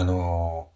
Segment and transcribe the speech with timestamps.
[0.00, 0.70] あの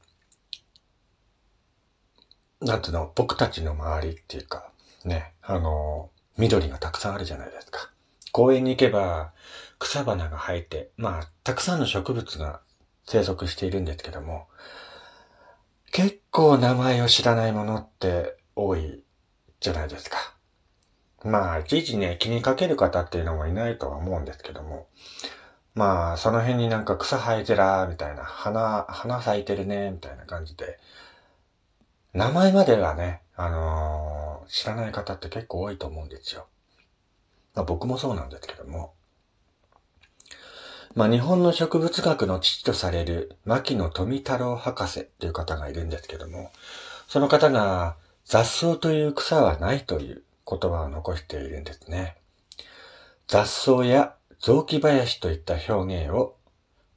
[2.61, 4.71] ー、なんていうの、僕たちの周りっていうか、
[5.07, 7.91] ね、あのー、緑がたくさんあるじゃないですか。
[8.33, 9.33] 公園に行けば
[9.79, 12.61] 草花が生えて、まあ、たくさんの植物が
[13.07, 14.47] 生息しているんですけども、
[15.91, 19.03] 結構名前を知らないものって多い
[19.61, 20.19] じゃないですか。
[21.25, 24.87] まあ、いちいちね、気にかける方っていうのもいないとは思うんですけども、
[25.75, 30.79] まあ、その辺になんか草生えてらー、みたいな、花、花咲いてるね、みたいな感じで、
[32.13, 36.47] 名前まではね、あのー、知らない方って結構多いと思うんですよ。
[37.55, 38.93] まあ僕もそうなんですけども。
[40.95, 46.53] まあ日本の植物学の父とされる牧野富太郎博士という方がいるんですけども、
[47.09, 52.17] その方が雑草という草はないという言葉を残しているんですね。
[53.27, 54.15] 雑草や
[54.47, 56.37] 雑木林といった表現を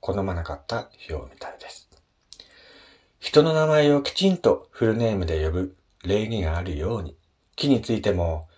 [0.01, 1.89] 好まなかったようみたいです。
[3.21, 7.15] 人の名前をきちんとフルネームで呼ぶ礼儀があるように、
[7.55, 8.49] 木についても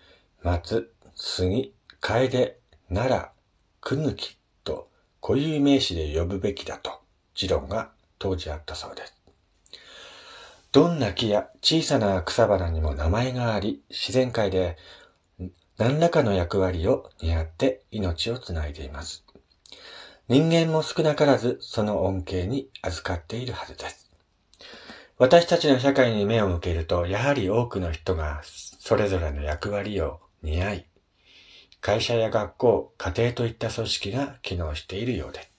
[0.42, 2.58] 松、杉、楓、
[2.92, 3.30] 奈良、
[3.80, 4.90] くぬきと
[5.22, 7.00] 固有名詞で呼ぶべきだと
[7.36, 9.16] 持論が当時あったそうです。
[10.72, 14.78] どんな木や小さな草花にも名前があり、自然界で
[15.80, 19.24] 何らかの役割を担って命をつないでいます。
[20.28, 24.12] 人間も少なからずその恩恵に預かっているはずです。
[25.18, 30.86] 私たちの社会に目を向けると、やはり多くの人がそれぞれの役割を担い、
[31.80, 35.50] 会社や学校、家庭といった組織が機能しているようです。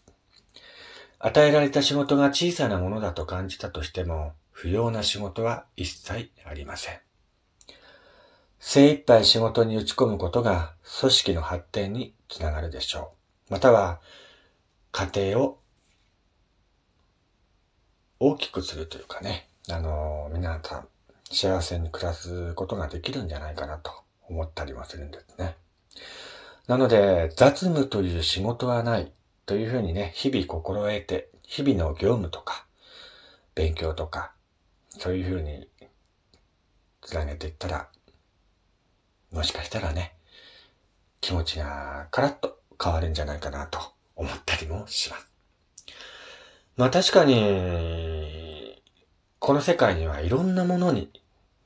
[1.19, 7.10] 与えられた仕事が小さなものだと感じたとしても、不要な仕事は一切ありません。
[8.63, 13.15] 精一杯仕事に打ち込むことが組織の発展につながるでしょ
[13.49, 13.55] う。
[13.55, 14.01] または、
[14.93, 15.59] 家庭を
[18.21, 20.89] 大きくするというかね、あの、皆さん
[21.33, 23.93] 幸せに暮らすことができるんじゃないかなと
[24.29, 25.57] 思ったりもするんですね。
[26.67, 29.11] なので、雑務という仕事はない
[29.47, 32.67] というふうにね、日々心得て、日々の業務とか、
[33.55, 34.33] 勉強とか、
[34.91, 35.67] そういうふうに、
[37.01, 37.89] つなげていったら、
[39.33, 40.15] もしかしたらね、
[41.21, 43.79] 気持ちがカラッと変わるんじゃないかなと
[44.17, 45.27] 思ったりもします。
[46.77, 48.83] まあ確かに、
[49.39, 51.11] この世界にはいろんなものに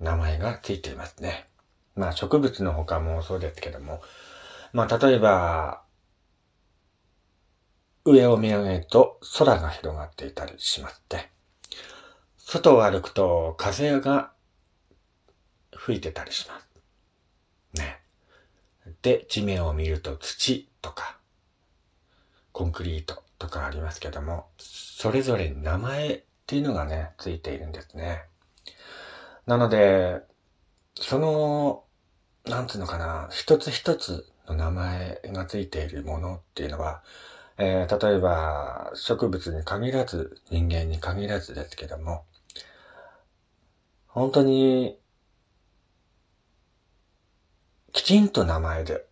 [0.00, 1.48] 名前がついていますね。
[1.94, 4.00] まあ植物の他もそうですけども、
[4.74, 5.84] まあ、例えば、
[8.04, 11.30] 上を見上げると空が広がっていたりしますね。
[12.36, 14.32] 外を歩くと風が
[15.76, 16.73] 吹いてたりします。
[19.02, 21.18] で、地面を見ると土とか、
[22.52, 28.24] コンクリートとかありますけども、それぞれ名前っていうのがね、ついているんですね。
[29.46, 30.22] なので、
[30.96, 31.84] その、
[32.44, 37.02] なんつうのかな、一つ一つの名前がついているものっていうのは、
[37.56, 42.24] えー、例えば植物に限らず人間に限らずですけども、
[44.08, 44.98] 本当に
[47.94, 49.06] きちんと名前で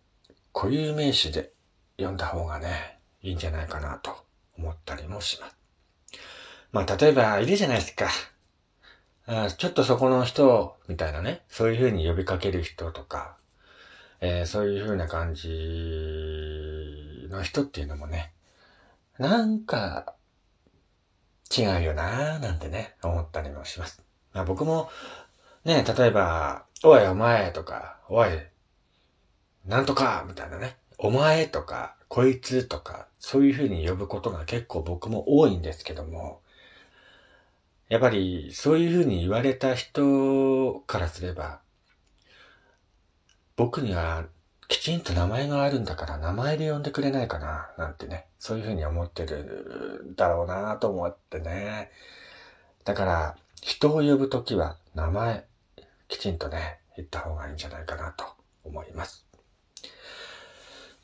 [0.53, 1.53] 固有名詞で
[1.97, 4.11] 呼んだ方がね、いいんじゃないかなと
[4.57, 5.55] 思ったりもします。
[6.73, 8.09] まあ例えばいるじゃないですか。
[9.25, 13.37] あちょっとそこの人、みたいなね、そういうふうに呼びかける人とか、
[14.19, 15.47] えー、そういう風な感じ
[17.29, 18.33] の人っていうのもね、
[19.17, 20.13] なんか
[21.57, 24.03] 違うよなーなんてね、思ったりもします。
[24.33, 24.89] まあ、僕も
[25.63, 28.29] ね、例えば、おいお前とか、おい、
[29.65, 36.41] なんとかみたいなね、お前とか、こいつとか、そういう風に呼ぶことが結構僕も多いんですけども、
[37.89, 41.59] やっぱりそういう風に言われた人からすれば、
[43.55, 44.25] 僕には
[44.67, 51.91] きちんと名前があるんだから名前で呼んでくれないかな、なんてね、そういうふうに思ってるだろうなと思ってね。
[52.83, 55.45] だから、人を呼ぶときは名前、
[56.07, 58.25] きちんとね、言った方がいいんじゃないかなと
[58.63, 59.25] 思います。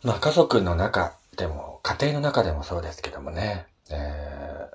[0.04, 4.70] まあ家族の中でも、家庭の中でもそうですけどもね、え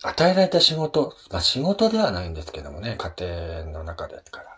[0.00, 4.54] ー、与えられた仕事、まあ仕事ではないんですけどもね、家庭の中ですから。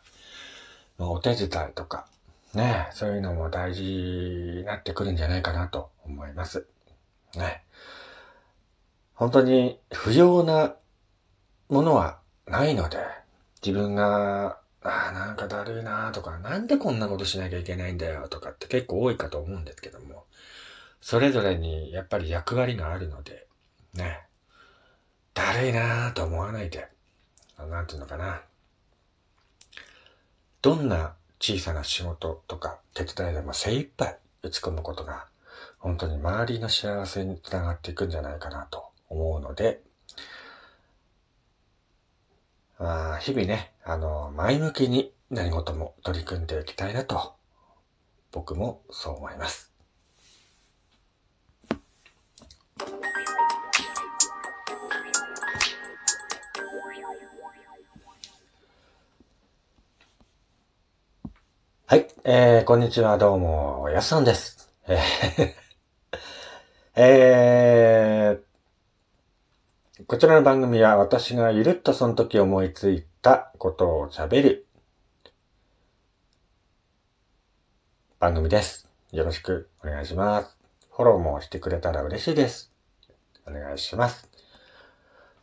[0.99, 2.07] まお手伝いとか、
[2.55, 6.67] ね、そういうのも大事になってくるんじゃないかなと思います。
[7.37, 7.63] ね。
[9.15, 10.75] 本当に不要な
[11.69, 12.99] ものはないので、
[13.65, 20.25] 自分が、ああ、なんかだるいなとか、なんでこんなことしなきゃいけないんだよとかって結構多いかと思うんですけども、
[21.01, 23.47] それぞれにやっぱり役割があるので、
[23.95, 24.21] ね。
[25.35, 26.89] だ悪いなぁと思わないで、
[27.59, 28.43] なんていうのかな。
[30.63, 35.27] どんな小さな仕事とか手伝いでも精一杯打ち込むことが、
[35.79, 39.81] 本当に周りの幸せにつながっていくんじゃないかなと思うので、
[42.79, 47.35] あ、日々ね、あの、前向きに何事も取り組んでいきたいなと、
[48.33, 49.73] 僕もそう思います。
[61.87, 64.71] はい、えー、こんにちは、どうも、やすさんです。
[64.87, 65.55] えー、
[67.01, 68.46] えー、
[70.09, 74.67] こちらの番組は私がゆるっとその時思いついたことを喋る
[78.21, 78.89] 番組です。
[79.11, 80.57] よろしくお願いします。
[80.93, 82.71] フォローもしてくれたら嬉しいです。
[83.49, 84.31] お願いします。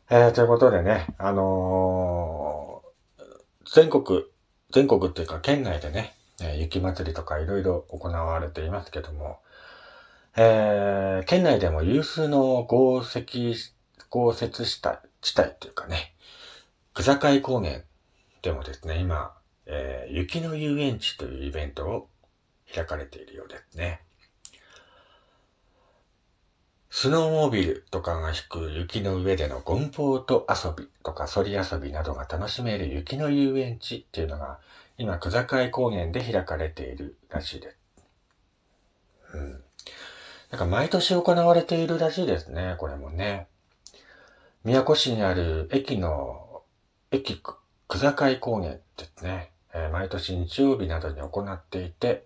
[0.10, 3.24] えー、ということでね、あのー、
[3.70, 4.24] 全国、
[4.72, 6.16] 全国っていうか県内でね、
[6.56, 9.40] 雪祭りとかいろいろ行われていますけども、
[10.38, 13.73] えー、県内でも有数の豪雪、
[14.14, 16.14] 豪雪した地帯というかね、
[16.94, 17.80] 草海高原
[18.44, 19.34] でもですね、今、
[19.66, 22.10] えー、雪の遊園地というイベントを
[22.72, 24.02] 開かれているようですね。
[26.92, 34.60] スノーモービルとかが引く雪の上でのゴンポート遊びとかソリ遊びなどが楽しめる雪の遊園地っていうのが
[35.00, 37.78] 今、小坂高原で開かれているらしいです。
[39.34, 39.64] うん。
[40.52, 43.48] なんか毎年行われているらしいですね、これもね。
[44.64, 46.62] 宮古市にある駅の、
[47.12, 47.42] 駅、
[47.88, 48.82] 小坂高原で
[49.18, 52.24] すね、えー、毎年日曜日などに行っていて、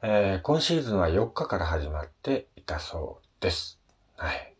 [0.00, 3.80] えー、今シーズンは4日から始まっていたそうです。
[4.14, 4.54] はい。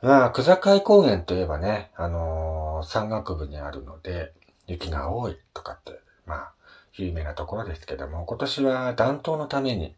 [0.00, 4.32] まあ、小坂高原といえばね、あのー、山岳部にあるので、
[4.66, 6.52] 雪が多いとかってまあ、
[6.94, 9.94] 有名なところですけども、今年は暖冬のために、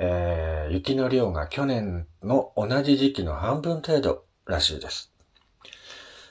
[0.00, 5.12] えー、雪の量が去年の同じ時期の半分程度らしいです。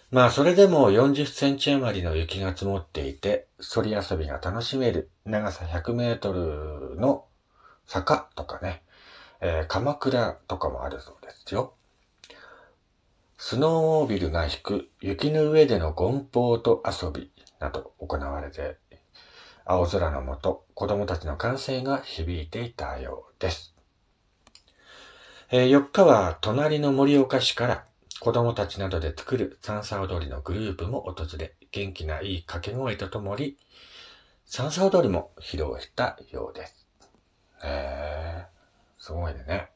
[0.10, 7.26] まあ、それでも40センチ余りの雪が積もっていて、そり遊びが楽しめる長さ100メートルの
[7.86, 8.84] 坂とかね、
[9.42, 11.74] えー、鎌倉とかもあるそうですよ。
[13.38, 17.30] スノーモービルが引く雪の上でのゴンポート遊び
[17.60, 18.78] など行われて
[19.66, 23.76] 青空のもと、子供たちの歓声が響いていたようです。
[25.52, 27.86] えー、4日は隣の盛岡市から
[28.20, 33.58] 子供たちなどで作る三叉踊りのグループも訪れ、元気ないい掛け声とともに、
[34.46, 36.88] 三叉踊りも披露したようです。
[37.64, 39.70] へー、すごいね。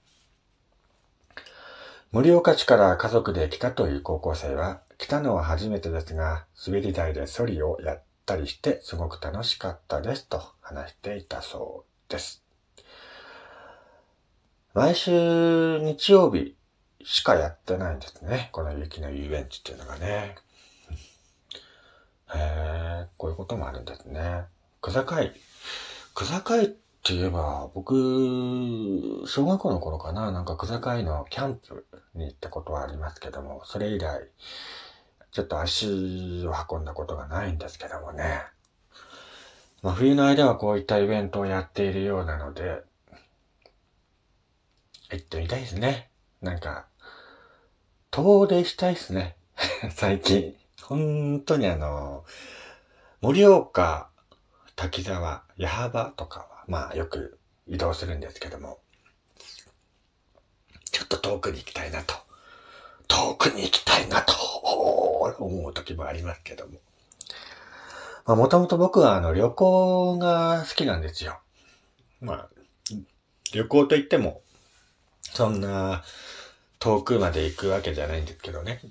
[2.11, 12.43] 盛岡市から家族で来たという高校生は、来たのは初めてですが、滑り台でソリをやったりしてすごく楽しかったですと話していたそうです。
[14.73, 16.55] 毎週日曜日
[17.05, 18.49] しかやってないんですね。
[18.51, 20.35] この雪の遊園地っていうのがね。
[22.33, 24.45] へえ、こういうこともあるんですね。
[24.81, 25.33] 草海。
[26.15, 27.93] 草海って言えば、僕、
[29.25, 34.29] 小学校の頃かな、なんか草海のキャンプに行ったことはありますけども、それ以来、
[35.31, 38.43] ちょっと足を運んだことがないんですけどもね。
[39.81, 42.83] まあ、冬の間はこういったイベントをやっているようなので、
[45.11, 46.09] 行ってみたいですね。
[46.41, 46.87] なんか、
[48.11, 49.37] 遠出したいですね。
[49.95, 50.53] 最近。
[50.81, 52.25] 本当にあの、
[53.21, 54.09] 盛岡、
[54.75, 58.79] 滝沢、矢幅とかは、まあよく移動するんですけども、
[60.91, 62.13] ちょっと遠くに行きたいなと。
[63.07, 64.33] 遠くに行きたいなと
[65.39, 66.79] 思う時もありますけども。
[68.25, 71.39] まあもともと僕はあの旅行が好きなんですよ。
[72.19, 72.49] まあ、
[73.53, 74.41] 旅行といっても、
[75.21, 76.03] そんな
[76.81, 78.81] 遠くまで行くわけじゃないんですけどね。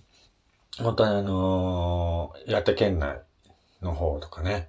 [0.78, 3.20] 本当にあのー、岩手県内
[3.82, 4.68] の方とかね、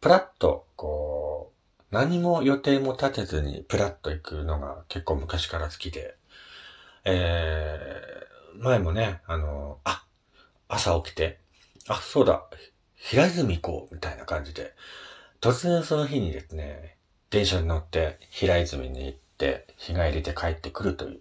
[0.00, 1.52] プラッと、こ
[1.90, 6.14] う、何も予定も立てずにプラッと行くのが結構昔から好きで、
[7.04, 10.04] えー、前もね、あのー、あ、
[10.68, 11.40] 朝起きて、
[11.88, 12.44] あ、そうだ、
[12.94, 14.74] 平泉行こう、みたいな感じで、
[15.40, 16.96] 突然その日にですね、
[17.30, 21.20] 電車に乗って平泉に行って、日帰りで帰ってくるという、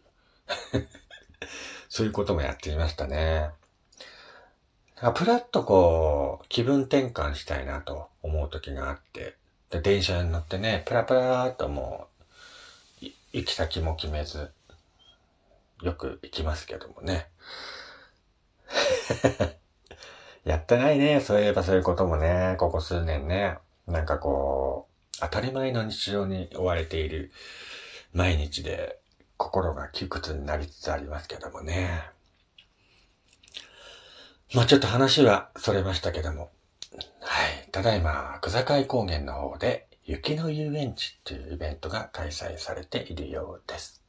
[1.90, 3.52] そういうこともやっていましたね。
[5.16, 9.36] プラッとこう、気分転換したいなと思う時があって、
[9.70, 12.08] で電車に乗ってね、プラプラーっとも
[13.02, 14.52] う、行き先も決めず、
[15.82, 17.28] よく行きますけどもね。
[20.44, 21.22] やってないね。
[21.22, 23.58] そういえばそういうこともね、ここ数年ね。
[23.88, 27.32] なんかこう、当たり前の日常に追われている
[28.14, 28.99] 毎日で
[29.40, 32.04] 心が窮屈になりつつありますけどもね。
[34.54, 36.52] まあちょっと話はそれましたけども。
[37.22, 37.70] はい。
[37.72, 44.04] ただいま、草海高原の方で雪の遊園地っていうイベントが開催されているようです。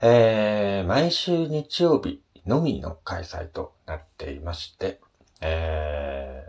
[0.00, 5.00] えー、毎週日曜日のみの開催となっていまして、
[5.40, 6.44] え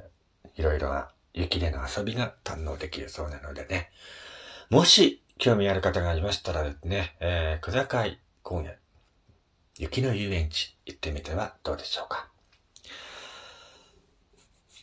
[0.56, 3.89] ー、いろいろな雪での遊びが堪能できるそうなのでね。
[4.70, 8.75] もし興味ある方がいましたらですね、えー、小坂井公園、
[9.77, 12.27] 雪の遊園地行ってみてはどうでしょうか。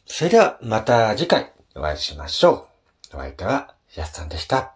[0.06, 2.68] それではまた次回お会いしましょ
[3.12, 3.16] う。
[3.16, 4.75] お相手はやすさんでした。